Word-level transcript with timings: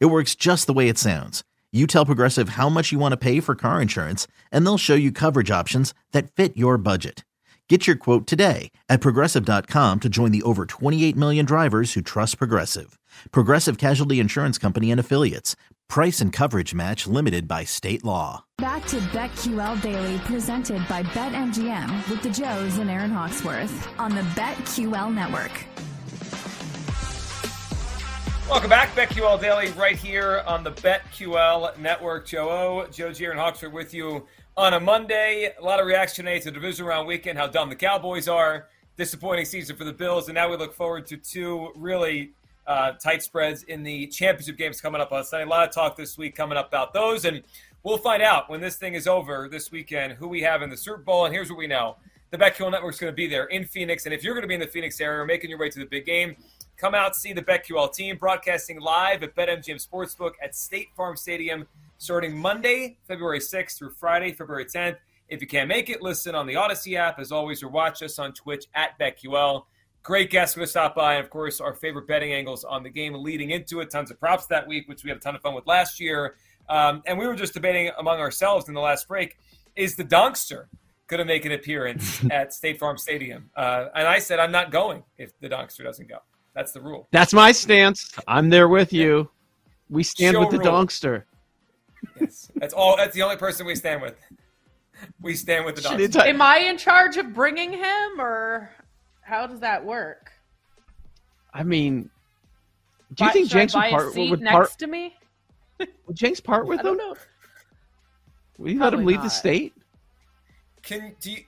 It 0.00 0.06
works 0.06 0.34
just 0.34 0.66
the 0.66 0.72
way 0.72 0.88
it 0.88 0.98
sounds. 0.98 1.42
You 1.72 1.86
tell 1.86 2.06
Progressive 2.06 2.50
how 2.50 2.68
much 2.68 2.92
you 2.92 2.98
want 2.98 3.12
to 3.12 3.16
pay 3.16 3.40
for 3.40 3.54
car 3.54 3.80
insurance, 3.80 4.26
and 4.50 4.64
they'll 4.64 4.78
show 4.78 4.94
you 4.94 5.10
coverage 5.10 5.50
options 5.50 5.94
that 6.12 6.30
fit 6.30 6.56
your 6.56 6.76
budget. 6.78 7.24
Get 7.68 7.86
your 7.86 7.96
quote 7.96 8.26
today 8.26 8.70
at 8.90 9.00
progressive.com 9.00 10.00
to 10.00 10.08
join 10.10 10.30
the 10.30 10.42
over 10.42 10.66
28 10.66 11.16
million 11.16 11.46
drivers 11.46 11.94
who 11.94 12.02
trust 12.02 12.36
Progressive. 12.36 12.98
Progressive 13.30 13.78
Casualty 13.78 14.20
Insurance 14.20 14.58
Company 14.58 14.90
and 14.90 15.00
Affiliates. 15.00 15.56
Price 15.88 16.20
and 16.20 16.34
coverage 16.34 16.74
match 16.74 17.06
limited 17.06 17.48
by 17.48 17.64
state 17.64 18.04
law. 18.04 18.44
Back 18.58 18.84
to 18.88 18.96
BetQL 18.96 19.80
Daily, 19.80 20.18
presented 20.18 20.86
by 20.86 21.02
BetMGM 21.02 22.10
with 22.10 22.22
the 22.22 22.28
Joes 22.28 22.76
and 22.76 22.90
Aaron 22.90 23.10
Hawksworth 23.10 23.88
on 23.98 24.14
the 24.14 24.22
BetQL 24.22 25.14
Network. 25.14 25.64
Welcome 28.52 28.68
back, 28.68 28.94
BetQL 28.94 29.40
Daily, 29.40 29.70
right 29.70 29.96
here 29.96 30.42
on 30.46 30.62
the 30.62 30.72
BetQL 30.72 31.78
Network. 31.78 32.26
Joe 32.26 32.50
O, 32.50 32.86
Joe 32.92 33.10
G, 33.10 33.24
and 33.24 33.38
Hawksworth 33.38 33.72
with 33.72 33.94
you 33.94 34.26
on 34.58 34.74
a 34.74 34.78
Monday. 34.78 35.54
A 35.58 35.64
lot 35.64 35.80
of 35.80 35.86
reaction 35.86 36.26
to 36.26 36.38
the 36.38 36.50
division 36.50 36.84
round 36.84 37.08
weekend, 37.08 37.38
how 37.38 37.46
dumb 37.46 37.70
the 37.70 37.74
Cowboys 37.74 38.28
are, 38.28 38.68
disappointing 38.98 39.46
season 39.46 39.74
for 39.74 39.84
the 39.84 39.92
Bills, 39.92 40.28
and 40.28 40.34
now 40.34 40.50
we 40.50 40.58
look 40.58 40.74
forward 40.74 41.06
to 41.06 41.16
two 41.16 41.70
really 41.76 42.32
uh, 42.66 42.92
tight 43.02 43.22
spreads 43.22 43.62
in 43.62 43.82
the 43.84 44.06
championship 44.08 44.58
games 44.58 44.82
coming 44.82 45.00
up 45.00 45.12
on 45.12 45.24
Sunday. 45.24 45.46
A 45.46 45.48
lot 45.48 45.66
of 45.66 45.74
talk 45.74 45.96
this 45.96 46.18
week 46.18 46.36
coming 46.36 46.58
up 46.58 46.68
about 46.68 46.92
those, 46.92 47.24
and 47.24 47.42
we'll 47.84 47.96
find 47.96 48.22
out 48.22 48.50
when 48.50 48.60
this 48.60 48.76
thing 48.76 48.92
is 48.92 49.06
over 49.06 49.48
this 49.50 49.72
weekend 49.72 50.12
who 50.12 50.28
we 50.28 50.42
have 50.42 50.60
in 50.60 50.68
the 50.68 50.76
Super 50.76 50.98
Bowl. 50.98 51.24
And 51.24 51.32
here's 51.32 51.48
what 51.48 51.58
we 51.58 51.68
know: 51.68 51.96
the 52.30 52.36
BetQL 52.36 52.70
Network 52.70 52.92
is 52.92 53.00
going 53.00 53.10
to 53.14 53.16
be 53.16 53.26
there 53.26 53.46
in 53.46 53.64
Phoenix, 53.64 54.04
and 54.04 54.14
if 54.14 54.22
you're 54.22 54.34
going 54.34 54.42
to 54.42 54.48
be 54.48 54.54
in 54.54 54.60
the 54.60 54.66
Phoenix 54.66 55.00
area 55.00 55.22
or 55.22 55.24
making 55.24 55.48
your 55.48 55.58
way 55.58 55.70
to 55.70 55.78
the 55.78 55.86
big 55.86 56.04
game, 56.04 56.36
come 56.82 56.94
out 56.96 57.14
see 57.14 57.32
the 57.32 57.42
BetQL 57.42 57.94
team 57.94 58.16
broadcasting 58.16 58.80
live 58.80 59.22
at 59.22 59.36
BetMGM 59.36 59.86
Sportsbook 59.86 60.32
at 60.42 60.52
State 60.56 60.88
Farm 60.96 61.16
Stadium 61.16 61.64
starting 61.96 62.36
Monday, 62.36 62.98
February 63.06 63.38
6th 63.38 63.78
through 63.78 63.90
Friday, 63.90 64.32
February 64.32 64.64
10th. 64.64 64.96
If 65.28 65.40
you 65.40 65.46
can't 65.46 65.68
make 65.68 65.88
it, 65.90 66.02
listen 66.02 66.34
on 66.34 66.44
the 66.44 66.54
Audacy 66.54 66.96
app 66.96 67.20
as 67.20 67.30
always, 67.30 67.62
or 67.62 67.68
watch 67.68 68.02
us 68.02 68.18
on 68.18 68.32
Twitch 68.32 68.64
at 68.74 68.98
BetQL. 68.98 69.62
Great 70.02 70.30
guests 70.30 70.56
going 70.56 70.64
to 70.64 70.70
stop 70.70 70.96
by, 70.96 71.14
and 71.14 71.22
of 71.24 71.30
course, 71.30 71.60
our 71.60 71.72
favorite 71.72 72.08
betting 72.08 72.32
angles 72.32 72.64
on 72.64 72.82
the 72.82 72.90
game 72.90 73.14
leading 73.14 73.50
into 73.52 73.78
it. 73.78 73.88
Tons 73.88 74.10
of 74.10 74.18
props 74.18 74.46
that 74.46 74.66
week, 74.66 74.88
which 74.88 75.04
we 75.04 75.10
had 75.10 75.18
a 75.18 75.20
ton 75.20 75.36
of 75.36 75.40
fun 75.40 75.54
with 75.54 75.68
last 75.68 76.00
year. 76.00 76.34
Um, 76.68 77.00
and 77.06 77.16
we 77.16 77.28
were 77.28 77.36
just 77.36 77.54
debating 77.54 77.92
among 77.96 78.18
ourselves 78.18 78.66
in 78.66 78.74
the 78.74 78.80
last 78.80 79.06
break: 79.06 79.38
is 79.76 79.94
the 79.94 80.04
Donkster 80.04 80.64
going 81.06 81.18
to 81.18 81.24
make 81.24 81.44
an 81.44 81.52
appearance 81.52 82.24
at 82.32 82.52
State 82.52 82.80
Farm 82.80 82.98
Stadium? 82.98 83.50
Uh, 83.54 83.86
and 83.94 84.08
I 84.08 84.18
said 84.18 84.40
I'm 84.40 84.50
not 84.50 84.72
going 84.72 85.04
if 85.16 85.38
the 85.38 85.48
Donkster 85.48 85.84
doesn't 85.84 86.08
go. 86.08 86.18
That's 86.54 86.72
the 86.72 86.80
rule. 86.80 87.08
That's 87.12 87.32
my 87.32 87.52
stance. 87.52 88.12
I'm 88.28 88.50
there 88.50 88.68
with 88.68 88.92
you. 88.92 89.28
We 89.88 90.02
stand 90.02 90.34
Show 90.34 90.40
with 90.40 90.50
the 90.50 90.58
rule. 90.58 90.66
Donkster. 90.84 91.24
Yes, 92.20 92.50
that's 92.56 92.74
all. 92.74 92.96
That's 92.96 93.14
the 93.14 93.22
only 93.22 93.36
person 93.36 93.64
we 93.66 93.74
stand 93.74 94.02
with. 94.02 94.14
We 95.20 95.34
stand 95.34 95.64
with 95.64 95.76
the 95.76 95.82
Should 95.82 95.98
Donkster. 96.12 96.26
Am 96.26 96.42
I 96.42 96.58
in 96.58 96.76
charge 96.78 97.16
of 97.16 97.32
bringing 97.32 97.72
him, 97.72 98.20
or 98.20 98.70
how 99.22 99.46
does 99.46 99.60
that 99.60 99.84
work? 99.84 100.30
I 101.54 101.62
mean, 101.62 102.10
do 103.14 103.24
you 103.24 103.28
Buy- 103.28 103.32
think 103.32 103.48
should 103.48 103.56
I 103.56 103.60
Jenks 103.60 103.74
would 103.74 103.80
buy 103.80 103.86
a 103.88 103.90
part, 103.90 104.12
seat 104.12 104.30
would 104.30 104.40
next 104.40 104.52
part, 104.54 104.78
to 104.78 104.86
me? 104.86 105.16
would 105.78 106.16
Jenks 106.16 106.40
part 106.40 106.66
with 106.66 106.80
I 106.80 106.82
don't 106.82 106.96
them? 106.96 107.08
know. 107.08 107.16
Will 108.58 108.70
you 108.70 108.78
let 108.78 108.92
him 108.92 109.00
Probably 109.00 109.14
leave 109.14 109.22
the 109.22 109.28
state? 109.28 109.74
Can 110.82 111.14
do 111.20 111.32
you, 111.32 111.38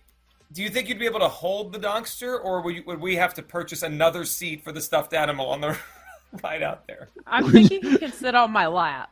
do 0.55 0.63
you 0.63 0.71
think 0.71 0.89
you'd 0.89 0.99
be 1.01 1.05
able 1.07 1.19
to 1.21 1.29
hold 1.29 1.73
the 1.73 1.79
Donkster, 1.81 2.39
or 2.43 2.63
would, 2.63 2.77
you, 2.77 2.83
would 2.87 3.01
we 3.01 3.17
have 3.17 3.35
to 3.35 3.43
purchase 3.43 3.83
another 3.83 4.25
seat 4.25 4.63
for 4.63 4.71
the 4.73 4.81
stuffed 4.81 5.13
animal 5.13 5.51
on 5.51 5.61
the 5.61 5.77
ride 6.45 6.63
out 6.63 6.87
there? 6.87 7.09
I'm 7.27 7.51
thinking 7.51 7.83
he 7.83 7.99
can 7.99 8.13
sit 8.13 8.35
on 8.37 8.53
my 8.53 8.67
lap. 8.69 9.11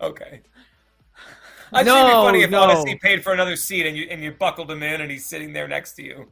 Okay. 0.00 0.40
I 1.72 1.84
think 1.84 1.94
it'd 1.96 2.06
be 2.08 2.12
funny 2.12 2.42
if 2.42 2.50
no. 2.50 2.66
Audacy 2.66 3.00
paid 3.00 3.22
for 3.22 3.32
another 3.32 3.54
seat 3.54 3.86
and 3.86 3.96
you 3.96 4.06
and 4.10 4.22
you 4.22 4.32
buckled 4.32 4.70
him 4.70 4.82
in 4.82 5.00
and 5.00 5.10
he's 5.10 5.26
sitting 5.26 5.52
there 5.52 5.68
next 5.68 5.92
to 5.94 6.02
you. 6.02 6.26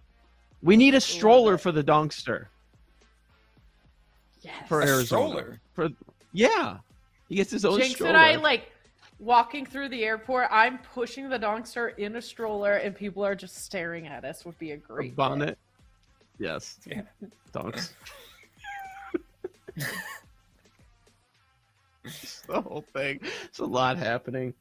We 0.63 0.77
need 0.77 0.95
a 0.95 1.01
stroller 1.01 1.59
for 1.59 1.71
the 1.73 1.85
Donkster 1.85 2.47
Yes. 4.41 4.55
for 4.69 4.81
A 4.81 4.87
Arizona. 4.87 5.05
stroller? 5.07 5.61
For 5.75 5.89
yeah, 6.33 6.79
he 7.29 7.35
gets 7.37 7.51
his 7.51 7.65
own 7.65 7.79
Jinx 7.79 7.95
stroller. 7.97 8.15
and 8.15 8.19
I 8.19 8.37
like 8.37 8.71
walking 9.19 9.65
through 9.67 9.89
the 9.89 10.05
airport. 10.05 10.49
I'm 10.51 10.79
pushing 10.79 11.29
the 11.29 11.39
donkster 11.39 11.97
in 11.99 12.17
a 12.17 12.23
stroller, 12.23 12.75
and 12.75 12.95
people 12.95 13.25
are 13.25 13.35
just 13.35 13.57
staring 13.65 14.07
at 14.07 14.25
us. 14.25 14.45
Would 14.45 14.59
be 14.59 14.73
a 14.73 14.75
a 14.75 14.79
great 14.79 15.11
bit. 15.11 15.17
bonnet. 15.17 15.59
Yes, 16.39 16.79
Yeah. 16.87 17.03
Donks. 17.53 17.95
The 22.49 22.61
whole 22.63 22.85
thing. 22.93 23.21
It's 23.45 23.59
a 23.59 23.65
lot 23.65 23.97
happening. 23.99 24.55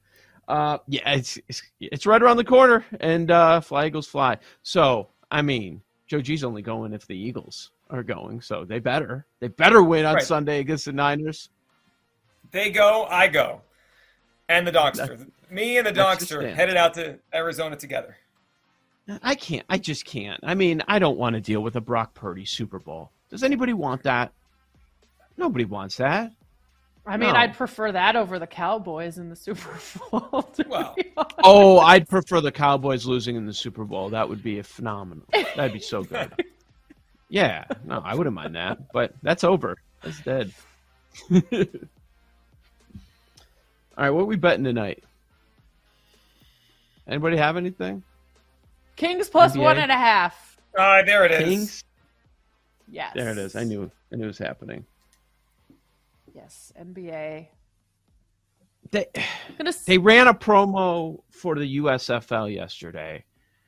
Uh, 0.47 0.77
yeah, 0.87 1.11
it's, 1.11 1.37
it's 1.47 1.61
it's 1.79 2.05
right 2.05 2.21
around 2.21 2.37
the 2.37 2.43
corner, 2.43 2.83
and 2.99 3.29
uh, 3.29 3.61
fly 3.61 3.85
Eagles 3.87 4.07
fly. 4.07 4.37
So 4.63 5.09
I 5.29 5.41
mean, 5.41 5.81
Joe 6.07 6.21
G's 6.21 6.43
only 6.43 6.61
going 6.61 6.93
if 6.93 7.05
the 7.07 7.15
Eagles 7.17 7.71
are 7.91 8.03
going, 8.03 8.41
so 8.41 8.65
they 8.65 8.79
better 8.79 9.25
they 9.39 9.47
better 9.47 9.83
win 9.83 10.05
on 10.05 10.15
Right. 10.15 10.23
Sunday 10.23 10.59
against 10.59 10.85
the 10.85 10.93
Niners. 10.93 11.49
They 12.51 12.69
go, 12.71 13.05
I 13.09 13.27
go, 13.27 13.61
and 14.49 14.65
the 14.67 14.71
Donkster. 14.71 15.27
Me 15.49 15.77
and 15.77 15.85
the 15.87 15.91
that's 15.91 16.25
the 16.25 16.35
Donkster 16.35 16.39
stand. 16.41 16.55
headed 16.55 16.77
out 16.77 16.93
to 16.95 17.19
Arizona 17.33 17.75
together. 17.75 18.17
I 19.21 19.35
can't. 19.35 19.65
I 19.69 19.77
just 19.77 20.05
can't. 20.05 20.39
I 20.43 20.55
mean, 20.55 20.81
I 20.87 20.97
don't 20.99 21.17
want 21.17 21.35
to 21.35 21.41
deal 21.41 21.61
with 21.61 21.75
a 21.75 21.81
Brock 21.81 22.13
Purdy 22.15 22.45
Super 22.45 22.79
Bowl. 22.79 23.11
Does 23.29 23.43
anybody 23.43 23.73
want 23.73 24.03
that? 24.03 24.31
Nobody 25.37 25.65
wants 25.65 25.97
that. 25.97 26.31
I 27.05 27.17
mean, 27.17 27.33
No. 27.33 27.39
I'd 27.39 27.53
prefer 27.55 27.91
that 27.91 28.15
over 28.15 28.39
the 28.39 28.47
Cowboys 28.47 29.19
in 29.19 29.29
the 29.29 29.35
Super 29.35 29.69
Bowl. 30.11 30.49
Well. 30.67 30.95
Oh, 31.43 31.77
I'd 31.79 32.09
prefer 32.09 32.41
the 32.41 32.51
Cowboys 32.51 33.05
losing 33.05 33.35
in 33.35 33.45
the 33.45 33.53
Super 33.53 33.83
Bowl. 33.83 34.09
That 34.09 34.27
would 34.27 34.41
be 34.41 34.57
a 34.57 34.63
phenomenal. 34.63 35.25
That'd 35.55 35.73
be 35.73 35.79
so 35.79 36.03
good. 36.03 36.31
Yeah, 37.27 37.65
no, 37.83 38.01
I 38.05 38.13
wouldn't 38.13 38.35
mind 38.35 38.55
that. 38.55 38.91
But 38.93 39.13
that's 39.23 39.43
over. 39.43 39.77
That's 40.03 40.21
dead. 40.21 40.53
All 43.97 44.03
right, 44.03 44.09
what 44.09 44.21
are 44.21 44.25
we 44.25 44.35
betting 44.35 44.63
tonight? 44.63 45.03
Anybody 47.07 47.37
have 47.37 47.55
anything? 47.55 48.03
Kings 48.95 49.29
plus 49.29 49.53
NBA? 49.55 49.61
one 49.61 49.77
and 49.77 49.91
a 49.91 49.95
half. 49.97 50.57
Ah, 50.77 51.01
there 51.05 51.25
it 51.25 51.31
is. 51.31 51.43
Kings? 51.43 51.83
Yes. 52.89 53.13
There 53.15 53.29
it 53.31 53.37
is. 53.37 53.55
I 53.55 53.63
knew. 53.63 53.89
I 54.11 54.15
knew 54.15 54.25
it 54.25 54.27
was 54.27 54.37
happening. 54.37 54.85
Yes, 56.33 56.73
NBA. 56.79 57.47
They 58.91 59.05
gonna 59.57 59.69
s- 59.69 59.83
they 59.85 59.97
ran 59.97 60.27
a 60.27 60.33
promo 60.33 61.21
for 61.31 61.55
the 61.55 61.77
USFL 61.77 62.53
yesterday. 62.53 63.23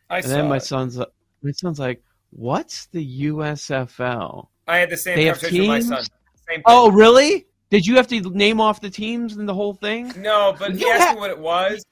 I 0.09 0.17
And 0.17 0.25
saw 0.25 0.31
then 0.31 0.49
my 0.49 0.57
it. 0.57 0.63
son's 0.63 0.97
my 0.97 1.51
son's 1.51 1.79
like, 1.79 2.03
"What's 2.31 2.85
the 2.87 3.03
USFL?" 3.03 4.49
I 4.67 4.77
had 4.77 4.89
the 4.89 4.97
same 4.97 5.15
They 5.15 5.25
have 5.25 5.39
conversation 5.39 5.61
with 5.61 5.69
my 5.69 5.79
son. 5.79 6.03
Same 6.03 6.55
thing. 6.57 6.63
Oh, 6.65 6.91
really? 6.91 7.47
Did 7.69 7.85
you 7.85 7.95
have 7.97 8.07
to 8.07 8.21
name 8.21 8.61
off 8.61 8.79
the 8.81 8.89
teams 8.89 9.35
and 9.35 9.47
the 9.47 9.53
whole 9.53 9.73
thing? 9.73 10.13
no, 10.21 10.55
but 10.57 10.75
he 10.75 10.85
asked 10.89 11.07
ha- 11.09 11.13
me 11.13 11.19
what 11.19 11.29
it 11.29 11.39
was, 11.39 11.83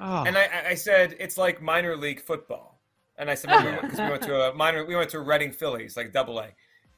Oh, 0.00 0.24
and 0.24 0.36
I, 0.36 0.42
I- 0.44 0.68
I 0.70 0.74
said 0.74 1.16
it's 1.20 1.38
like 1.38 1.62
minor 1.62 1.96
league 1.96 2.20
football. 2.20 2.80
And 3.16 3.30
I 3.30 3.36
said 3.36 3.50
because 3.80 3.98
we, 4.00 4.08
went 4.10 4.22
to 4.22 4.50
a 4.50 4.54
minor, 4.54 4.84
we 4.84 4.96
went 4.96 5.08
to 5.10 5.20
Reading 5.20 5.52
Phillies, 5.52 5.96
like 5.96 6.12
Double 6.12 6.40
A. 6.40 6.48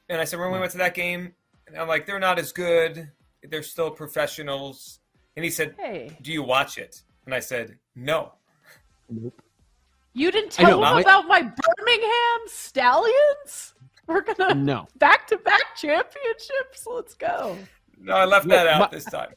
And 0.09 0.19
I 0.19 0.25
said 0.25 0.41
when 0.41 0.50
we 0.50 0.59
went 0.59 0.73
to 0.73 0.79
that 0.79 0.94
game, 0.94 1.35
and 1.67 1.77
I'm 1.77 1.88
like, 1.88 2.06
they're 2.06 2.19
not 2.19 2.38
as 2.38 2.53
good. 2.53 3.11
They're 3.43 3.62
still 3.62 3.91
professionals. 3.91 5.00
And 5.37 5.44
he 5.44 5.50
said, 5.50 5.75
hey, 5.79 6.17
"Do 6.23 6.33
you 6.33 6.43
watch 6.43 6.79
it?" 6.79 7.03
And 7.27 7.35
I 7.35 7.41
said, 7.41 7.77
"No." 7.94 8.33
Nope. 9.11 9.38
you 10.15 10.31
didn't 10.31 10.53
tell 10.53 10.71
know, 10.71 10.81
them 10.81 10.94
my- 10.94 11.00
about 11.03 11.29
my 11.29 11.43
Birmingham 11.43 12.41
Stallions? 12.47 13.75
We're 14.06 14.20
gonna 14.23 14.55
no. 14.55 14.87
back 14.99 15.26
to 15.29 15.38
back 15.38 15.75
championships. 15.76 16.87
Let's 16.87 17.14
go. 17.14 17.56
No, 17.99 18.14
I 18.14 18.25
left 18.25 18.47
Yeah, 18.47 18.64
that 18.64 18.67
out 18.69 18.81
my- 18.93 18.97
this 18.97 19.05
time. 19.05 19.32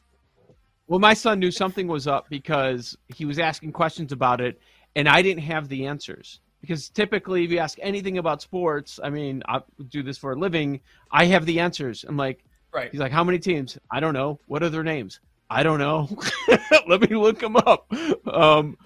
Well, 0.86 0.98
my 0.98 1.14
son 1.14 1.38
knew 1.38 1.50
something 1.52 1.86
was 1.86 2.06
up 2.08 2.28
because 2.28 2.96
he 3.14 3.24
was 3.24 3.38
asking 3.38 3.72
questions 3.72 4.10
about 4.12 4.40
it, 4.40 4.60
and 4.96 5.08
I 5.08 5.22
didn't 5.22 5.44
have 5.44 5.68
the 5.68 5.86
answers. 5.86 6.40
Because 6.60 6.90
typically, 6.90 7.44
if 7.44 7.50
you 7.50 7.58
ask 7.58 7.78
anything 7.80 8.18
about 8.18 8.42
sports, 8.42 8.98
I 9.02 9.08
mean, 9.08 9.42
I 9.48 9.60
do 9.88 10.02
this 10.02 10.18
for 10.18 10.32
a 10.32 10.36
living. 10.36 10.80
I 11.10 11.24
have 11.26 11.46
the 11.46 11.60
answers. 11.60 12.04
I'm 12.06 12.16
like, 12.16 12.44
Right. 12.72 12.90
he's 12.90 13.00
like, 13.00 13.12
how 13.12 13.24
many 13.24 13.38
teams? 13.38 13.78
I 13.90 14.00
don't 14.00 14.12
know. 14.14 14.38
What 14.46 14.62
are 14.62 14.68
their 14.68 14.82
names? 14.82 15.20
I 15.48 15.62
don't 15.62 15.78
know. 15.78 16.08
Let 16.88 17.08
me 17.08 17.16
look 17.16 17.38
them 17.38 17.56
up. 17.56 17.90
Um, 18.26 18.76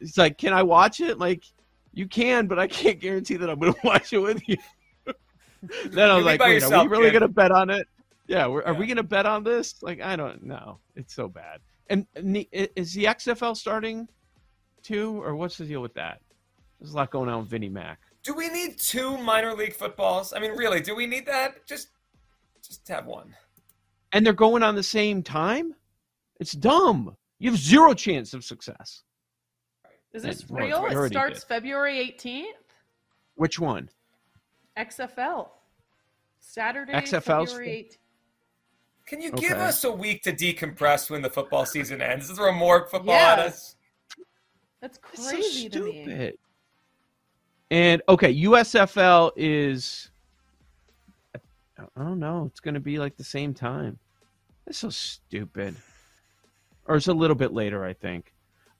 it's 0.00 0.16
like, 0.16 0.38
can 0.38 0.52
I 0.52 0.62
watch 0.62 1.00
it? 1.00 1.18
Like, 1.18 1.44
you 1.92 2.06
can, 2.08 2.46
but 2.46 2.58
I 2.58 2.66
can't 2.68 2.98
guarantee 3.00 3.36
that 3.36 3.50
I'm 3.50 3.58
going 3.58 3.74
to 3.80 3.80
watch 3.84 4.12
it 4.12 4.18
with 4.18 4.48
you. 4.48 4.56
Then 5.90 6.10
I 6.10 6.16
was 6.16 6.24
like, 6.24 6.40
wait, 6.40 6.54
yourself, 6.54 6.74
are 6.74 6.82
we 6.84 6.88
really 6.90 7.10
kid. 7.10 7.20
going 7.20 7.22
to 7.22 7.28
bet 7.28 7.50
on 7.50 7.70
it? 7.70 7.86
Yeah, 8.26 8.46
we're, 8.46 8.62
are 8.62 8.74
we 8.74 8.86
going 8.86 8.96
to 8.96 9.02
bet 9.02 9.26
on 9.26 9.44
this? 9.44 9.82
Like, 9.82 10.00
I 10.00 10.16
don't 10.16 10.42
know. 10.44 10.78
It's 10.96 11.14
so 11.14 11.28
bad. 11.28 11.60
And, 11.90 12.06
and 12.16 12.34
the, 12.34 12.48
is 12.52 12.94
the 12.94 13.04
XFL 13.04 13.56
starting 13.56 14.08
too, 14.82 15.22
or 15.22 15.34
what's 15.36 15.58
the 15.58 15.64
deal 15.64 15.82
with 15.82 15.94
that? 15.94 16.20
There's 16.80 16.94
a 16.94 16.96
lot 16.96 17.10
going 17.10 17.28
on 17.28 17.40
with 17.40 17.48
Vinnie 17.48 17.68
Mac. 17.68 18.00
Do 18.22 18.34
we 18.34 18.48
need 18.48 18.78
two 18.78 19.16
minor 19.18 19.54
league 19.54 19.74
footballs? 19.74 20.32
I 20.32 20.38
mean, 20.38 20.52
really, 20.52 20.80
do 20.80 20.94
we 20.94 21.06
need 21.06 21.26
that? 21.26 21.66
Just, 21.66 21.88
just 22.66 22.86
have 22.88 23.06
one. 23.06 23.34
And 24.12 24.24
they're 24.24 24.32
going 24.32 24.62
on 24.62 24.74
the 24.74 24.82
same 24.82 25.22
time? 25.22 25.74
It's 26.40 26.52
dumb. 26.52 27.16
You 27.38 27.50
have 27.50 27.58
zero 27.58 27.94
chance 27.94 28.34
of 28.34 28.44
success. 28.44 29.02
Is 30.12 30.22
this 30.22 30.48
Well, 30.48 30.64
real? 30.66 30.82
we 30.84 31.06
It 31.06 31.08
starts 31.10 31.40
did. 31.40 31.48
February 31.48 32.16
18th. 32.18 32.44
Which 33.34 33.58
one? 33.58 33.88
XFL. 34.76 35.48
Saturday, 36.40 36.92
XFL 36.92 37.46
's 37.46 37.52
February 37.52 37.88
18th. 37.90 37.98
Can 39.06 39.20
you 39.20 39.32
give 39.32 39.58
us 39.58 39.84
a 39.84 39.92
week 39.92 40.22
to 40.22 40.32
decompress 40.32 41.10
when 41.10 41.22
the 41.22 41.30
football 41.30 41.66
season 41.66 42.00
ends? 42.00 42.30
Throw 42.30 42.52
more 42.52 42.86
football 42.88 43.14
Yeah. 43.14 43.32
at 43.32 43.38
us. 43.40 43.76
That's 44.80 44.98
It's 45.12 45.24
so 45.24 45.30
crazy 45.30 45.68
to 45.68 45.80
me. 45.84 46.02
stupid. 46.04 46.38
And 47.70 48.02
okay, 48.08 48.32
USFL 48.34 49.32
is 49.36 50.10
I 51.96 52.04
don't 52.04 52.20
know, 52.20 52.46
it's 52.46 52.60
going 52.60 52.74
to 52.74 52.80
be 52.80 52.98
like 52.98 53.16
the 53.16 53.24
same 53.24 53.54
time. 53.54 53.98
That's 54.64 54.78
so 54.78 54.90
stupid. 54.90 55.74
Or 56.86 56.96
it's 56.96 57.08
a 57.08 57.12
little 57.14 57.34
bit 57.36 57.52
later, 57.52 57.84
I 57.84 57.92
think. 57.92 58.34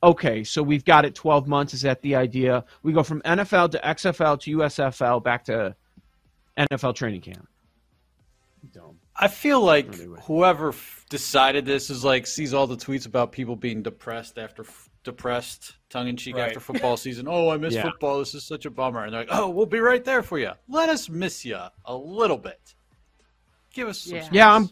Okay, 0.04 0.44
so 0.44 0.62
we've 0.62 0.84
got 0.84 1.04
it 1.04 1.14
12 1.14 1.48
months. 1.48 1.74
Is 1.74 1.82
that 1.82 2.00
the 2.02 2.14
idea? 2.14 2.64
We 2.82 2.92
go 2.92 3.02
from 3.02 3.20
NFL 3.22 3.70
to 3.72 3.78
XFL 3.80 4.38
to 4.40 4.56
USFL 4.58 5.22
back 5.22 5.44
to 5.46 5.74
NFL 6.58 6.94
training 6.94 7.20
camp. 7.22 7.48
Dumb. 8.72 8.98
I 9.16 9.28
feel 9.28 9.60
like 9.60 9.92
Anyway. 9.98 10.20
whoever 10.24 10.68
f- 10.68 11.04
decided 11.10 11.64
this 11.66 11.90
is 11.90 12.04
like 12.04 12.26
sees 12.26 12.54
all 12.54 12.66
the 12.66 12.76
tweets 12.76 13.06
about 13.06 13.32
people 13.32 13.56
being 13.56 13.82
depressed 13.82 14.38
after 14.38 14.62
f- 14.62 14.88
depressed, 15.02 15.74
tongue 15.90 16.06
in 16.08 16.16
cheek 16.16 16.36
Right. 16.36 16.46
after 16.48 16.60
football 16.60 16.96
season. 16.96 17.26
Oh, 17.28 17.48
I 17.48 17.56
miss 17.56 17.74
Yeah. 17.74 17.82
football. 17.82 18.20
This 18.20 18.34
is 18.34 18.44
such 18.44 18.64
a 18.64 18.70
bummer. 18.70 19.02
And 19.04 19.12
they're 19.12 19.22
like, 19.22 19.28
oh, 19.32 19.50
we'll 19.50 19.66
be 19.66 19.80
right 19.80 20.04
there 20.04 20.22
for 20.22 20.38
you. 20.38 20.52
Let 20.68 20.88
us 20.88 21.08
miss 21.08 21.44
you 21.44 21.58
a 21.84 21.94
little 21.96 22.38
bit. 22.38 22.74
Give 23.74 23.88
us 23.88 23.98
some 24.02 24.14
Yeah. 24.16 24.22
space. 24.22 24.34
Yeah, 24.34 24.54
I'm. 24.54 24.70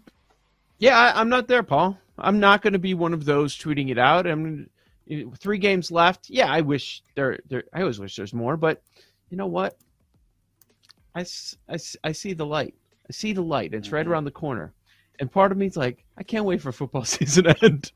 Yeah, 0.79 0.99
I, 0.99 1.21
I'm 1.21 1.29
not 1.29 1.49
there, 1.49 1.63
Paul. 1.63 1.99
I'm 2.17 2.39
not 2.39 2.63
going 2.63 2.73
to 2.75 2.79
be 2.79 2.95
one 2.95 3.13
of 3.13 3.25
those 3.25 3.57
tweeting 3.59 3.91
it 3.91 3.99
out. 3.99 4.27
I'm 4.27 4.71
eh, 5.11 5.25
three 5.39 5.59
games 5.59 5.91
left. 5.91 6.31
Yeah, 6.31 6.47
I 6.51 6.61
wish 6.61 7.03
there. 7.17 7.39
There. 7.49 7.65
I 7.75 7.81
always 7.81 7.99
wish 7.99 8.15
there's 8.17 8.33
more, 8.33 8.57
but 8.57 8.83
you 9.31 9.37
know 9.37 9.47
what? 9.47 9.77
I, 11.15 11.21
s- 11.23 11.57
I, 11.69 11.75
s- 11.75 11.97
I 12.05 12.13
see 12.13 12.33
the 12.33 12.47
light. 12.47 12.75
I 13.09 13.13
see 13.13 13.33
the 13.33 13.43
light. 13.43 13.75
It's 13.75 13.91
right 13.93 14.03
mm-hmm. 14.05 14.13
around 14.13 14.25
the 14.25 14.31
corner, 14.31 14.73
and 15.19 15.31
part 15.31 15.53
of 15.53 15.59
me's 15.59 15.77
like, 15.77 16.05
I 16.17 16.23
can't 16.23 16.45
wait 16.45 16.61
for 16.63 16.73
football 16.73 17.05
season 17.17 17.45
to 17.45 17.65
end. 17.65 17.93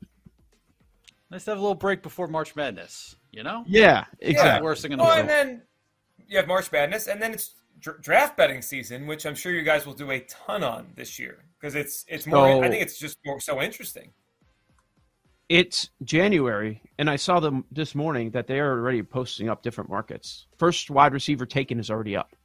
Nice 1.31 1.45
to 1.45 1.51
have 1.51 1.57
a 1.57 1.61
little 1.61 1.75
break 1.75 2.03
before 2.03 2.27
March 2.27 2.55
Madness. 2.55 3.15
You 3.31 3.43
know, 3.43 3.63
Yeah, 3.67 4.05
the 4.19 4.29
exactly. 4.29 4.63
worst 4.65 4.81
thing 4.81 4.91
in 4.93 4.97
the 4.97 5.03
Well, 5.03 5.15
world. 5.15 5.21
and 5.21 5.29
then 5.29 5.61
you 6.27 6.37
have 6.37 6.47
March 6.47 6.71
Madness, 6.71 7.07
and 7.07 7.21
then 7.21 7.33
it's 7.33 7.55
dr- 7.79 8.01
draft 8.01 8.37
betting 8.37 8.61
season, 8.61 9.07
which 9.07 9.25
I'm 9.25 9.35
sure 9.35 9.51
you 9.51 9.63
guys 9.63 9.85
will 9.85 9.93
do 9.93 10.11
a 10.11 10.19
ton 10.21 10.63
on 10.63 10.87
this 10.95 11.19
year 11.19 11.43
because 11.59 11.75
it's 11.75 12.05
it's 12.07 12.25
more. 12.27 12.47
So- 12.47 12.63
I 12.63 12.69
think 12.69 12.81
it's 12.81 12.97
just 12.99 13.17
more 13.25 13.39
so 13.39 13.61
interesting. 13.61 14.11
It's 15.47 15.91
January, 16.03 16.81
and 16.97 17.07
I 17.07 17.17
saw 17.17 17.39
them 17.39 17.65
this 17.71 17.93
morning 17.93 18.31
that 18.31 18.47
they 18.47 18.59
are 18.59 18.71
already 18.71 19.03
posting 19.03 19.47
up 19.47 19.61
different 19.61 19.91
markets. 19.91 20.47
First 20.57 20.89
wide 20.89 21.13
receiver 21.13 21.45
taken 21.45 21.79
is 21.79 21.91
already 21.91 22.15
up. 22.15 22.35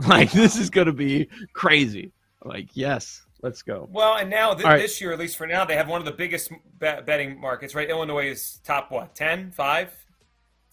Like 0.08 0.30
this 0.32 0.56
is 0.56 0.70
going 0.70 0.86
to 0.86 0.92
be 0.92 1.28
crazy. 1.52 2.12
Like 2.44 2.68
yes, 2.74 3.22
let's 3.42 3.62
go. 3.62 3.88
Well, 3.90 4.16
and 4.16 4.30
now 4.30 4.54
th- 4.54 4.64
right. 4.64 4.78
this 4.80 5.00
year, 5.00 5.12
at 5.12 5.18
least 5.18 5.36
for 5.36 5.46
now, 5.46 5.64
they 5.64 5.76
have 5.76 5.88
one 5.88 6.00
of 6.00 6.04
the 6.06 6.12
biggest 6.12 6.50
bet- 6.78 7.04
betting 7.06 7.40
markets, 7.40 7.74
right? 7.74 7.88
Illinois 7.88 8.28
is 8.30 8.60
top 8.64 8.90
what 8.90 9.14
10, 9.14 9.50
5? 9.50 10.06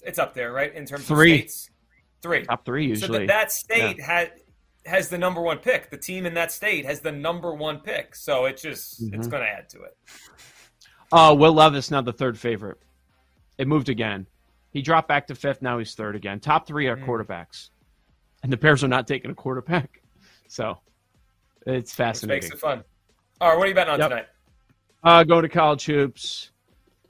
It's 0.04 0.20
up 0.20 0.34
there, 0.34 0.54
right? 0.54 0.74
In 0.74 0.86
terms 0.86 1.06
Three. 1.06 1.34
of 1.34 1.40
states, 1.40 1.70
three. 2.22 2.44
Top 2.46 2.64
three 2.66 2.86
So 2.96 3.02
usually. 3.08 3.20
that, 3.20 3.28
that 3.28 3.52
state 3.52 4.00
had 4.02 4.32
has 4.86 5.10
the 5.10 5.18
number 5.18 5.42
one 5.42 5.58
pick. 5.58 5.90
The 5.90 5.98
team 5.98 6.26
in 6.26 6.34
that 6.36 6.52
state 6.54 6.86
has 6.86 7.02
the 7.02 7.12
number 7.12 7.54
one 7.54 7.80
pick. 7.80 8.16
So 8.16 8.46
it 8.46 8.56
just 8.58 9.04
Mm-hmm. 9.04 9.16
it's 9.16 9.28
going 9.28 9.44
to 9.44 9.50
add 9.50 9.68
to 9.70 9.82
it. 9.84 9.98
Oh, 11.12 11.34
Will 11.36 11.54
Levis 11.54 11.92
now 11.92 12.02
the 12.02 12.14
third 12.14 12.38
favorite. 12.40 12.78
It 13.58 13.68
moved 13.68 13.90
again. 13.90 14.28
He 14.72 14.82
dropped 14.82 15.08
back 15.08 15.28
to 15.28 15.36
fifth. 15.36 15.62
Now 15.62 15.78
he's 15.80 15.94
third 15.96 16.16
again. 16.16 16.40
Top 16.40 16.68
three 16.68 16.88
are 16.88 16.96
quarterbacks, 16.98 17.70
and 18.48 18.54
the 18.54 18.58
Bears 18.58 18.82
are 18.82 18.88
not 18.88 19.06
taking 19.08 19.30
a 19.30 19.36
quarterback. 19.36 20.02
So 20.48 20.78
it's 21.66 21.66
Which 21.66 21.76
makes 21.76 21.92
fascinating. 21.94 22.52
it 22.54 22.60
fun. 22.60 22.82
All 23.42 23.50
right, 23.50 23.58
what 23.58 23.66
are 23.66 23.68
you 23.68 23.76
betting 23.76 23.92
on 23.96 24.00
Yep. 24.00 24.10
tonight? 24.10 24.26
Uh, 25.04 25.24
going 25.26 25.44
to 25.44 25.50
college 25.50 25.84
hoops. 25.84 26.52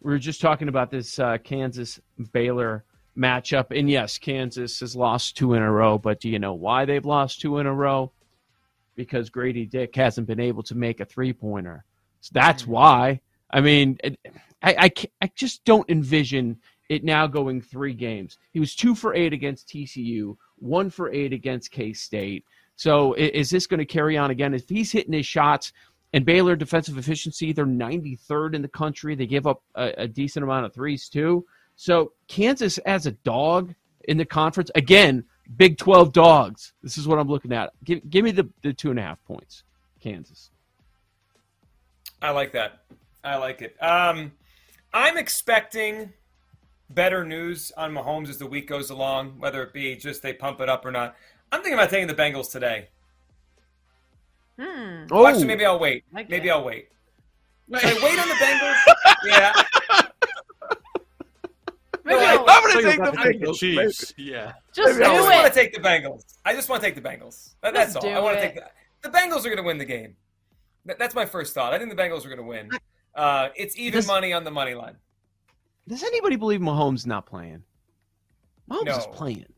We 0.02 0.12
were 0.12 0.18
just 0.18 0.42
talking 0.42 0.68
about 0.70 0.90
this 0.90 1.20
uh, 1.20 1.38
Kansas 1.44 2.00
Baylor 2.34 2.84
matchup, 3.16 3.78
and 3.78 3.88
yes, 3.88 4.18
Kansas 4.18 4.80
has 4.80 4.96
lost 4.96 5.38
two 5.38 5.54
in 5.54 5.62
a 5.62 5.72
row. 5.72 6.00
But 6.00 6.20
do 6.20 6.30
you 6.30 6.40
know 6.40 6.56
why 6.56 6.86
they've 6.86 7.06
lost 7.06 7.42
two 7.42 7.60
in 7.60 7.68
a 7.68 7.74
row? 7.74 8.12
Because 8.96 9.30
Grady 9.30 9.68
Dick 9.68 9.96
hasn't 9.96 10.26
been 10.26 10.40
able 10.40 10.64
to 10.64 10.74
make 10.74 11.00
a 11.00 11.06
three 11.06 11.34
pointer. 11.34 11.86
So 12.22 12.32
that's 12.34 12.66
why. 12.66 13.22
I 13.52 13.62
mean, 13.62 14.00
it, 14.04 14.18
I, 14.64 14.76
I 14.80 14.92
I 15.22 15.32
just 15.36 15.64
don't 15.64 15.88
envision 15.88 16.58
it 16.90 17.04
now 17.04 17.28
going 17.28 17.62
three 17.62 17.94
games. 17.94 18.38
He 18.52 18.60
was 18.60 18.76
two 18.76 18.96
for 18.96 19.14
eight 19.14 19.34
against 19.34 19.68
TCU, 19.68 20.38
one 20.60 20.90
for 20.90 21.12
eight 21.12 21.34
against 21.34 21.72
K 21.72 21.94
State. 21.94 22.46
So 22.76 23.14
is 23.14 23.50
this 23.50 23.68
going 23.68 23.80
to 23.80 23.86
carry 23.86 24.18
on 24.18 24.32
again? 24.32 24.54
If 24.54 24.70
he's 24.70 24.92
hitting 24.92 25.14
his 25.14 25.26
shots, 25.26 25.74
and 26.14 26.26
Baylor 26.26 26.56
defensive 26.56 26.98
efficiency, 26.98 27.52
they're 27.52 27.66
93rd 27.66 28.56
in 28.56 28.62
the 28.62 28.68
country. 28.68 29.14
They 29.16 29.26
give 29.26 29.46
up 29.46 29.62
a, 29.76 29.94
a 29.98 30.08
decent 30.08 30.44
amount 30.44 30.66
of 30.66 30.74
threes 30.74 31.10
too. 31.10 31.46
So 31.76 32.14
Kansas 32.28 32.78
as 32.80 33.06
a 33.06 33.12
dog 33.12 33.74
in 34.06 34.18
the 34.18 34.26
conference 34.26 34.72
again, 34.76 35.26
Big 35.56 35.78
12 35.78 36.12
dogs. 36.12 36.74
This 36.84 36.98
is 36.98 37.08
what 37.08 37.20
I'm 37.20 37.28
looking 37.28 37.54
at. 37.54 37.72
Give, 37.84 38.10
give 38.10 38.26
me 38.26 38.32
the, 38.32 38.50
the 38.64 38.74
two 38.74 38.90
and 38.90 39.00
a 39.00 39.02
half 39.02 39.24
points, 39.26 39.64
Kansas. 40.00 40.52
I 42.22 42.32
like 42.32 42.52
that. 42.54 42.82
I 43.24 43.38
like 43.38 43.62
it. 43.62 43.82
Um, 43.82 44.32
I'm 44.94 45.18
expecting 45.18 46.12
better 46.90 47.24
news 47.26 47.72
on 47.78 47.94
Mahomes 47.94 48.30
as 48.30 48.38
the 48.38 48.46
week 48.48 48.68
goes 48.68 48.90
along, 48.90 49.40
whether 49.40 49.62
it 49.64 49.74
be 49.74 49.96
just 49.96 50.22
they 50.22 50.34
pump 50.34 50.62
it 50.62 50.70
up 50.70 50.86
or 50.86 50.92
not. 50.92 51.16
I'm 51.52 51.62
thinking 51.62 51.76
about 51.80 51.90
taking 51.90 52.08
the 52.08 52.14
Bengals 52.14 52.52
today. 52.52 52.90
Hmm. 54.60 55.06
Oh, 55.12 55.28
Actually, 55.28 55.46
maybe 55.46 55.66
I'll 55.66 55.80
wait. 55.80 56.04
Like 56.12 56.30
maybe. 56.30 56.50
I'll 56.50 56.64
wait. 56.64 56.90
Should 57.80 57.86
I 57.86 57.94
wait 58.04 58.20
on 58.20 58.28
the 58.28 58.34
Bengals? 58.36 58.76
yeah. 59.26 59.54
Maybe 62.04 62.20
I- 62.20 62.34
I'll- 62.36 62.46
I'm 62.48 62.64
going 62.64 62.78
to 62.78 62.82
Think 62.92 63.04
take 63.04 63.40
the 63.40 63.46
Bengals. 63.46 63.60
Chiefs. 63.60 64.14
Yeah. 64.18 64.54
just 64.74 64.98
do 64.98 65.04
I 65.04 65.08
I'll 65.08 65.16
just 65.16 65.30
want 65.30 65.54
to 65.54 65.60
take 65.60 65.74
the 65.74 65.80
Bengals. 65.82 66.24
I 66.46 66.54
just 66.54 66.70
want 66.70 66.82
to 66.82 66.88
take 66.88 66.96
the 66.96 67.02
Bengals. 67.08 67.56
That- 67.62 67.74
That's 67.74 67.96
all. 67.96 68.08
I 68.08 68.20
want 68.20 68.38
to 68.38 68.42
take 68.42 68.56
the, 68.56 68.64
the 69.04 69.10
Bengals 69.10 69.40
are 69.40 69.50
going 69.50 69.58
to 69.58 69.64
win 69.64 69.78
the 69.78 69.86
game. 69.86 70.16
That- 70.86 70.98
That's 70.98 71.14
my 71.14 71.26
first 71.26 71.54
thought. 71.54 71.74
I 71.74 71.78
think 71.78 71.90
the 71.90 72.02
Bengals 72.02 72.26
are 72.26 72.30
going 72.30 72.38
to 72.38 72.44
win. 72.44 72.70
Uh, 73.14 73.50
it's 73.56 73.78
even 73.78 73.98
Does- 74.00 74.08
money 74.08 74.32
on 74.34 74.44
the 74.44 74.52
money 74.52 74.74
line. 74.74 74.96
Does 75.88 76.04
anybody 76.04 76.36
believe 76.36 76.60
Mahomes 76.60 77.06
not 77.06 77.26
playing? 77.26 77.64
Mahomes 78.70 78.98
is 78.98 79.06
No. 79.06 79.12
playing. 79.14 79.54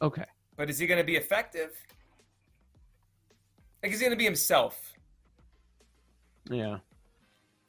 Okay. 0.00 0.24
But 0.56 0.70
is 0.70 0.78
he 0.78 0.86
going 0.86 0.98
to 0.98 1.04
be 1.04 1.16
effective? 1.16 1.76
Like, 3.82 3.92
is 3.92 4.00
he 4.00 4.04
going 4.04 4.12
to 4.12 4.18
be 4.18 4.24
himself? 4.24 4.94
Yeah. 6.50 6.78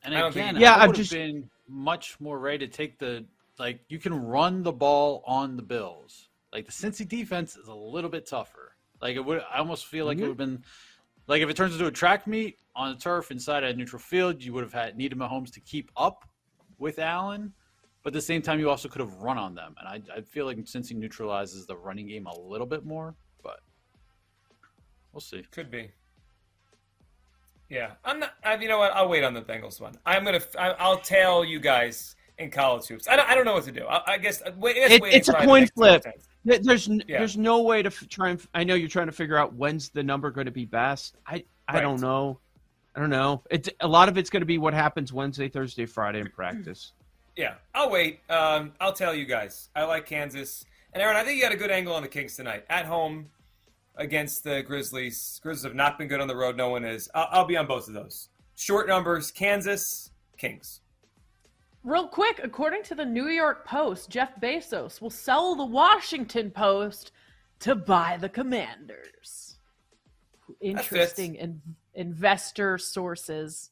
And 0.04 0.16
I 0.16 0.22
don't 0.22 0.32
again, 0.32 0.56
Yeah, 0.58 0.76
I 0.76 0.86
I'm 0.86 0.94
just- 0.94 1.12
been 1.12 1.50
much 1.68 2.20
more 2.20 2.40
ready 2.40 2.66
to 2.66 2.72
take 2.72 2.98
the 2.98 3.26
like. 3.60 3.82
You 3.88 4.00
can 4.00 4.14
run 4.14 4.64
the 4.64 4.72
ball 4.72 5.24
on 5.26 5.56
the 5.56 5.62
Bills. 5.62 6.30
Like 6.52 6.66
the 6.66 6.72
Cincy 6.72 7.08
defense 7.08 7.56
is 7.56 7.68
a 7.68 7.74
little 7.74 8.10
bit 8.10 8.26
tougher. 8.26 8.76
Like 9.02 9.16
it 9.16 9.22
would. 9.24 9.42
I 9.52 9.60
almost 9.60 9.86
feel 9.86 10.06
like 10.06 10.18
it 10.18 10.22
mm-hmm. 10.22 10.30
would 10.30 10.40
have 10.40 10.50
been 10.50 10.64
like 11.28 11.42
if 11.42 11.50
it 11.50 11.56
turns 11.56 11.74
into 11.74 11.86
a 11.86 11.92
track 11.92 12.28
meet 12.28 12.58
on 12.76 12.92
a 12.92 12.96
turf 12.96 13.32
inside 13.32 13.64
a 13.64 13.74
neutral 13.74 14.02
field, 14.02 14.44
you 14.44 14.54
would 14.54 14.64
have 14.64 14.74
had 14.74 14.98
needed 14.98 15.18
Mahomes 15.18 15.52
to 15.54 15.60
keep 15.60 15.92
up 15.96 16.28
with 16.78 17.00
Allen. 17.00 17.54
But 18.04 18.10
at 18.10 18.14
the 18.14 18.22
same 18.22 18.42
time, 18.42 18.60
you 18.60 18.70
also 18.70 18.90
could 18.90 19.00
have 19.02 19.14
run 19.22 19.38
on 19.38 19.54
them, 19.54 19.76
and 19.80 19.88
I, 19.88 20.02
I 20.18 20.22
feel 20.22 20.46
like 20.48 20.58
Cincy 20.58 20.94
neutralizes 20.96 21.68
the 21.68 21.76
running 21.78 22.08
game 22.08 22.26
a 22.26 22.36
little 22.40 22.66
bit 22.66 22.84
more. 22.84 23.14
But 23.44 23.60
we'll 25.14 25.22
see. 25.22 25.44
Could 25.52 25.70
be. 25.70 25.92
Yeah, 27.70 27.92
I'm 28.04 28.20
not. 28.20 28.34
I, 28.44 28.56
you 28.56 28.68
know 28.68 28.80
what? 28.80 28.92
I'll 28.94 29.08
wait 29.08 29.24
on 29.24 29.34
the 29.34 29.42
Bengals 29.42 29.80
one. 29.80 29.94
I'm 30.06 30.26
gonna. 30.26 30.42
I, 30.58 30.72
I'll 30.72 30.98
tell 31.00 31.46
you 31.46 31.60
guys 31.60 32.16
in 32.38 32.50
college 32.52 32.88
hoops. 32.88 33.08
I 33.08 33.16
don't. 33.16 33.30
I 33.30 33.36
don't 33.36 33.46
know 33.46 33.54
what 33.54 33.64
to 33.66 33.72
do. 33.72 33.86
I, 33.86 34.14
I 34.14 34.18
guess. 34.18 34.42
uh, 34.42 34.52
Wait, 34.58 34.76
It- 34.78 35.02
it's 35.06 35.30
a 35.30 35.34
coin 35.34 35.68
flip. 35.68 36.04
There- 36.44 36.58
There's 36.60 36.90
n- 36.90 37.04
Yeah. 37.08 37.20
there's 37.20 37.38
no 37.38 37.62
way 37.62 37.84
to 37.84 37.88
f- 37.88 38.08
try 38.10 38.30
and. 38.30 38.40
f- 38.40 38.48
I 38.56 38.64
know 38.64 38.74
you're 38.74 38.90
trying 38.90 39.06
to 39.06 39.12
figure 39.14 39.38
out 39.38 39.54
when's 39.54 39.90
the 39.90 40.02
number 40.04 40.32
going 40.32 40.46
to 40.46 40.52
be 40.52 40.66
best. 40.66 41.18
I 41.26 41.46
I 41.68 41.76
Right. 41.76 41.82
don't 41.82 42.02
know. 42.02 42.40
I 42.96 43.00
don't 43.00 43.12
know. 43.12 43.44
It's 43.52 43.70
a 43.80 43.88
lot 43.88 44.10
of 44.10 44.18
it's 44.18 44.30
going 44.32 44.42
to 44.42 44.46
be 44.48 44.58
what 44.58 44.74
happens 44.74 45.14
Wednesday, 45.14 45.48
Thursday, 45.48 45.86
Friday 45.86 46.20
in 46.20 46.30
practice. 46.32 46.94
Yeah, 47.42 47.56
I'll 47.74 47.90
wait. 47.90 48.20
Um, 48.30 48.74
I'll 48.80 48.94
tell 48.94 49.16
you 49.16 49.26
guys. 49.26 49.70
I 49.76 49.84
like 49.86 50.06
Kansas. 50.06 50.64
And 50.94 51.02
Aaron, 51.02 51.18
I 51.18 51.24
think 51.24 51.38
you 51.38 51.42
got 51.42 51.52
a 51.52 51.58
good 51.58 51.72
angle 51.72 51.96
on 51.96 52.04
the 52.04 52.08
Kings 52.08 52.36
tonight. 52.36 52.66
At 52.70 52.86
home 52.86 53.32
against 53.96 54.44
the 54.44 54.62
Grizzlies. 54.62 55.40
Grizzlies 55.42 55.64
have 55.64 55.74
not 55.74 55.98
been 55.98 56.08
good 56.08 56.22
on 56.22 56.28
the 56.28 56.36
road. 56.36 56.56
No 56.56 56.70
one 56.70 56.86
is. 56.86 57.10
I'll, 57.16 57.28
I'll 57.32 57.46
be 57.46 57.58
on 57.58 57.66
both 57.66 57.88
of 57.88 57.96
those. 57.96 58.30
Short 58.54 58.88
numbers, 58.88 59.32
Kansas, 59.32 60.12
Kings. 60.38 60.82
Real 61.84 62.08
quick, 62.08 62.40
according 62.44 62.84
to 62.84 62.94
the 62.94 63.06
New 63.06 63.30
York 63.30 63.66
Post, 63.66 64.12
Jeff 64.12 64.40
Bezos 64.40 65.02
will 65.02 65.10
sell 65.10 65.56
the 65.56 65.66
Washington 65.66 66.52
Post 66.52 67.12
to 67.62 67.74
buy 67.74 68.18
the 68.22 68.30
Commanders. 68.30 69.58
Interesting 70.62 71.34
in, 71.34 71.60
investor 71.96 72.78
sources. 72.78 73.71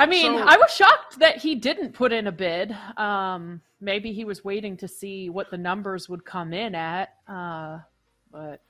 I 0.00 0.06
mean, 0.06 0.32
So- 0.38 0.38
I 0.46 0.56
was 0.56 0.70
shocked 0.74 1.18
that 1.18 1.36
he 1.38 1.54
didn't 1.54 1.92
put 1.92 2.12
in 2.12 2.26
a 2.26 2.32
bid. 2.32 2.74
Um, 2.96 3.60
maybe 3.80 4.12
he 4.12 4.24
was 4.24 4.44
waiting 4.44 4.76
to 4.78 4.88
see 4.88 5.28
what 5.30 5.50
the 5.50 5.58
numbers 5.58 6.08
would 6.08 6.24
come 6.24 6.52
in 6.52 6.74
at. 6.74 7.14
Uh, 7.28 7.78
but 8.32 8.62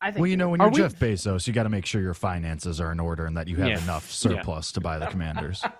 I 0.00 0.10
think. 0.10 0.20
Well, 0.20 0.30
you 0.30 0.36
know, 0.36 0.48
when 0.50 0.60
you're 0.60 0.70
we- 0.70 0.76
Jeff 0.78 0.94
Bezos, 0.98 1.46
you 1.46 1.52
got 1.52 1.64
to 1.64 1.68
make 1.68 1.86
sure 1.86 2.00
your 2.00 2.14
finances 2.14 2.80
are 2.80 2.92
in 2.92 3.00
order 3.00 3.26
and 3.26 3.36
that 3.36 3.48
you 3.48 3.56
have 3.56 3.68
Yeah. 3.68 3.82
enough 3.82 4.10
surplus 4.10 4.72
to 4.72 4.80
buy 4.80 4.98
the 4.98 5.06
Commanders. 5.06 5.62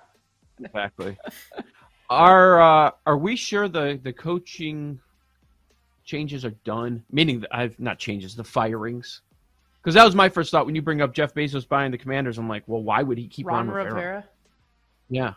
Exactly. 0.65 1.17
are 2.09 2.61
uh, 2.61 2.91
are 3.05 3.17
we 3.17 3.35
sure 3.35 3.67
the 3.69 3.99
the 4.01 4.13
coaching 4.13 5.01
changes 6.05 6.45
are 6.45 6.55
done? 6.65 7.03
Meaning, 7.11 7.41
that 7.41 7.53
I've 7.57 7.77
not 7.81 7.99
changes 7.99 8.37
the 8.37 8.45
firings. 8.45 9.23
Because 9.83 9.95
that 9.95 10.05
was 10.05 10.15
my 10.15 10.29
first 10.29 10.51
thought 10.53 10.65
when 10.65 10.75
you 10.77 10.83
bring 10.83 11.01
up 11.01 11.13
Jeff 11.13 11.35
Bezos 11.35 11.67
buying 11.67 11.91
the 11.91 11.99
Commanders. 11.99 12.39
I'm 12.39 12.49
like, 12.49 12.63
well, 12.67 12.83
why 12.83 13.03
would 13.03 13.19
he 13.19 13.27
keep 13.27 13.47
Ron 13.47 13.67
Ron, 13.69 13.77
Rivera? 13.77 13.95
Rivera. 13.95 14.25
Yeah, 15.11 15.35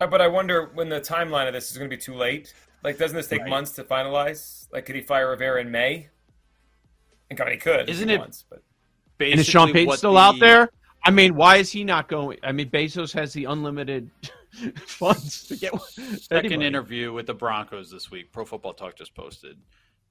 Uh, 0.00 0.06
But 0.08 0.20
I 0.20 0.26
wonder 0.28 0.70
when 0.74 0.88
the 0.88 1.00
timeline 1.00 1.46
of 1.46 1.54
this 1.54 1.70
is 1.70 1.78
going 1.78 1.88
to 1.88 1.96
be 1.96 2.00
too 2.00 2.14
late. 2.14 2.52
Like, 2.82 2.98
doesn't 2.98 3.16
this 3.16 3.28
take 3.28 3.40
Right. 3.42 3.48
months 3.50 3.72
to 3.72 3.84
finalize? 3.84 4.66
Like, 4.72 4.84
could 4.84 4.96
he 4.96 5.00
fire 5.00 5.30
Rivera 5.30 5.60
in 5.60 5.70
May? 5.70 6.08
I 7.30 7.34
mean, 7.44 7.52
he 7.52 7.56
could. 7.56 7.80
if 7.80 7.88
Isn't 7.88 8.08
he 8.08 8.14
it- 8.16 8.18
wants, 8.18 8.44
but 8.48 8.62
and 9.20 9.40
is 9.40 9.46
Sean 9.46 9.72
Payton 9.72 9.96
still 9.96 10.12
the- 10.14 10.18
out 10.18 10.38
there? 10.40 10.68
I 11.04 11.10
mean, 11.10 11.34
why 11.36 11.56
is 11.56 11.70
he 11.70 11.84
not 11.84 12.08
going? 12.08 12.38
I 12.42 12.50
mean, 12.52 12.68
Bezos 12.68 13.12
has 13.14 13.32
the 13.32 13.44
unlimited 13.44 14.10
funds 14.86 15.46
to 15.48 15.56
get 15.56 15.72
Second 15.80 16.46
anybody. 16.46 16.66
interview 16.66 17.12
with 17.12 17.26
the 17.26 17.34
Broncos 17.34 17.90
this 17.90 18.10
week. 18.10 18.32
Pro 18.32 18.44
Football 18.44 18.74
Talk 18.74 18.96
just 18.96 19.14
posted. 19.14 19.56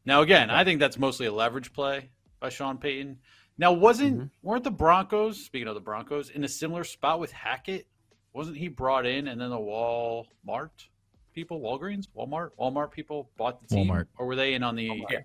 Now, 0.05 0.21
again, 0.21 0.49
I 0.49 0.63
think 0.63 0.79
that's 0.79 0.97
mostly 0.97 1.25
a 1.25 1.31
leverage 1.33 1.73
play 1.73 2.09
by 2.39 2.49
Sean 2.49 2.77
Payton. 2.77 3.17
Now, 3.57 3.71
wasn't 3.71 4.17
Mm-hmm. 4.17 4.25
weren't 4.47 4.63
the 4.63 4.71
Broncos 4.71 5.43
speaking 5.43 5.67
of 5.67 5.75
the 5.75 5.81
Broncos 5.81 6.29
in 6.29 6.43
a 6.43 6.47
similar 6.49 6.83
spot 6.83 7.19
with 7.19 7.31
Hackett? 7.31 7.87
Wasn't 8.33 8.57
he 8.57 8.67
brought 8.67 9.05
in 9.05 9.27
and 9.29 9.39
then 9.39 9.49
the 9.49 9.57
Walmart 9.57 10.71
people, 11.33 11.61
Walgreens, 11.61 12.07
Walmart, 12.17 12.51
Walmart 12.59 12.91
people 12.91 13.29
bought 13.37 13.61
the 13.61 13.67
team, 13.73 13.87
Walmart. 13.87 14.07
or 14.17 14.25
were 14.25 14.35
they 14.35 14.53
in 14.55 14.63
on 14.63 14.75
the? 14.75 14.91
Yeah. 15.09 15.19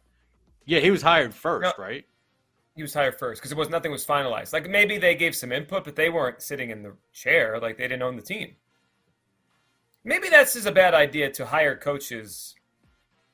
yeah, 0.64 0.78
he 0.80 0.90
was 0.92 1.02
hired 1.02 1.34
first, 1.34 1.74
No. 1.76 1.84
right? 1.84 2.04
he 2.76 2.82
was 2.82 2.94
hired 2.94 3.18
first 3.18 3.40
because 3.42 3.50
it 3.52 3.58
was 3.58 3.68
nothing 3.68 3.90
was 3.90 4.06
finalized. 4.06 4.52
Like 4.52 4.70
maybe 4.70 4.96
they 4.96 5.14
gave 5.16 5.34
some 5.34 5.50
input, 5.52 5.84
but 5.84 5.96
they 5.96 6.08
weren't 6.08 6.40
sitting 6.40 6.70
in 6.70 6.82
the 6.84 6.94
chair. 7.12 7.58
Like 7.60 7.76
they 7.76 7.82
didn't 7.88 8.02
own 8.02 8.14
the 8.16 8.22
team. 8.22 8.54
Maybe 10.04 10.28
that's 10.30 10.54
just 10.54 10.66
a 10.66 10.72
bad 10.72 10.94
idea 10.94 11.30
to 11.32 11.46
hire 11.46 11.76
coaches 11.76 12.54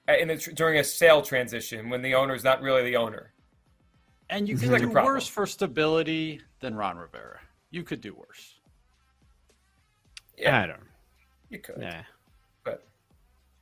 uh, 0.09 0.15
in 0.17 0.29
the, 0.29 0.37
during 0.37 0.79
a 0.79 0.85
sale 0.85 1.23
transition 1.23 1.91
when 1.91 2.03
the 2.03 2.15
owner's 2.15 2.43
not 2.43 2.61
really 2.61 2.83
the 2.83 2.97
owner. 2.97 3.33
And 4.31 4.49
you 4.49 4.57
Seems 4.57 4.71
could 4.73 4.81
do 4.81 4.91
problem. 4.91 5.15
worse 5.15 5.27
for 5.29 5.47
stability 5.47 6.41
than 6.61 6.75
Ron 6.75 6.97
Rivera. 6.97 7.39
You 7.71 7.83
could 7.85 8.01
do 8.01 8.15
worse. 8.15 8.55
Yeah, 10.37 10.63
I 10.63 10.67
don't. 10.67 10.81
you 11.49 11.59
could, 11.59 11.79
Nah. 11.79 12.03
but 12.65 12.87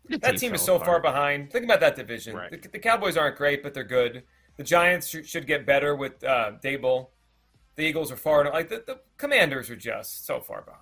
The 0.09 0.19
that 0.19 0.39
team 0.39 0.55
is 0.55 0.63
so 0.63 0.79
fell 0.79 0.87
far 0.87 1.01
behind. 1.01 1.51
Think 1.53 1.65
about 1.65 1.81
that 1.81 1.97
division. 1.97 2.35
Right. 2.35 2.51
The, 2.51 2.69
the 2.69 2.79
Cowboys 2.79 3.17
aren't 3.17 3.37
great, 3.37 3.63
but 3.63 3.75
they're 3.75 3.85
good. 3.85 4.23
The 4.57 4.65
Giants 4.65 5.09
should, 5.09 5.27
should 5.29 5.47
get 5.47 5.67
better 5.67 5.95
with 5.95 6.23
uh, 6.25 6.53
Daboll. 6.63 7.09
The 7.77 7.83
Eagles 7.85 8.11
are 8.13 8.17
far 8.17 8.45
like 8.51 8.69
the, 8.69 8.83
the 8.87 9.01
Commanders 9.19 9.69
are 9.71 9.77
just 9.77 10.27
so 10.27 10.41
far 10.41 10.63
behind. 10.63 10.81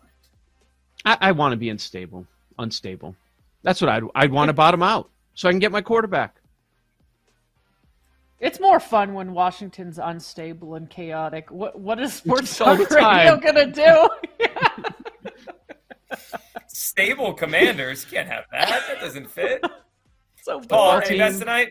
I, 1.05 1.29
I 1.29 1.33
want 1.33 1.53
to 1.53 1.57
be 1.57 1.71
unstable, 1.71 2.27
unstable. 2.59 3.17
That's 3.63 3.81
what 3.81 3.89
I'd 3.91 4.03
I'd 4.15 4.31
want 4.33 4.49
to 4.51 4.53
bottom 4.53 4.83
out 4.83 5.11
so 5.35 5.49
I 5.49 5.53
can 5.53 5.59
get 5.59 5.73
my 5.73 5.81
quarterback. 5.83 6.37
It's 8.43 8.59
more 8.59 8.81
fun 8.81 9.15
when 9.15 9.35
Washington's 9.35 10.01
unstable 10.01 10.75
and 10.75 10.91
chaotic. 10.91 11.53
What 11.53 11.79
what 11.79 12.01
is 12.01 12.13
sports 12.13 12.61
all 12.61 12.77
talk 12.77 12.89
the 12.89 12.97
radio 12.97 13.37
gonna 13.37 13.67
do? 13.71 14.09
Stable 16.67 17.35
Commanders 17.35 18.05
can't 18.05 18.27
have 18.29 18.45
that. 18.51 18.83
That 18.89 19.01
doesn't 19.01 19.31
fit. 19.31 19.65
so 20.43 20.61
Paul, 20.61 20.91
Our 20.91 21.01
any 21.03 21.11
team- 21.11 21.19
bets 21.19 21.39
tonight? 21.39 21.69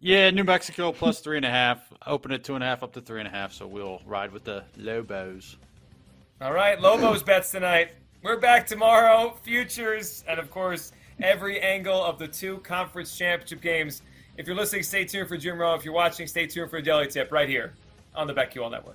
Yeah, 0.00 0.30
New 0.30 0.42
Mexico 0.42 0.90
plus 0.90 1.20
three 1.20 1.36
and 1.36 1.46
a 1.46 1.50
half. 1.50 1.80
Open 2.04 2.32
at 2.32 2.42
two 2.42 2.56
and 2.56 2.64
a 2.64 2.66
half 2.66 2.82
up 2.82 2.92
to 2.94 3.00
three 3.00 3.20
and 3.20 3.28
a 3.28 3.30
half. 3.30 3.52
So 3.52 3.68
we'll 3.68 4.02
ride 4.04 4.32
with 4.32 4.42
the 4.42 4.64
Lobos. 4.76 5.56
All 6.40 6.52
right, 6.52 6.80
Lobos 6.80 7.22
bets 7.22 7.52
tonight. 7.52 7.90
We're 8.24 8.40
back 8.40 8.66
tomorrow. 8.66 9.36
Futures, 9.44 10.24
and 10.26 10.40
of 10.40 10.50
course, 10.50 10.90
every 11.22 11.60
angle 11.60 12.02
of 12.02 12.18
the 12.18 12.26
two 12.26 12.58
conference 12.58 13.16
championship 13.16 13.60
games. 13.62 14.02
If 14.38 14.46
you're 14.46 14.56
listening, 14.56 14.82
stay 14.82 15.04
tuned 15.04 15.28
for 15.28 15.36
Jim 15.36 15.58
Rome. 15.58 15.78
If 15.78 15.84
you're 15.84 15.94
watching, 15.94 16.26
stay 16.26 16.46
tuned 16.46 16.70
for 16.70 16.76
a 16.76 16.82
Daily 16.82 17.08
Tip 17.08 17.32
right 17.32 17.48
here 17.48 17.72
on 18.14 18.26
the 18.26 18.34
BetQL 18.34 18.70
Network. 18.70 18.94